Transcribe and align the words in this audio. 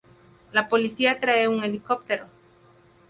La 0.51 0.67
policía 0.67 1.19
trae 1.19 1.47
un 1.47 1.63
helicóptero. 1.63 2.25